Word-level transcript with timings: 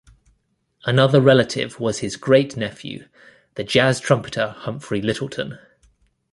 Another 0.83 1.21
relative 1.21 1.79
was 1.79 1.99
his 1.99 2.15
great-nephew, 2.15 3.07
the 3.53 3.63
jazz 3.63 3.99
trumpeter 3.99 4.55
Humphrey 4.57 4.99
Lyttelton. 4.99 5.59